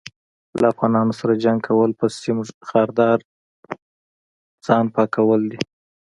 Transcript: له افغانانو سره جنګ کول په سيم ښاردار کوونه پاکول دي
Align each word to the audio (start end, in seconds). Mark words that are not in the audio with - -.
له 0.61 0.65
افغانانو 0.73 1.13
سره 1.19 1.33
جنګ 1.43 1.59
کول 1.67 1.91
په 1.99 2.05
سيم 2.19 2.37
ښاردار 2.69 3.17
کوونه 4.65 4.89
پاکول 4.95 5.41
دي 5.51 5.59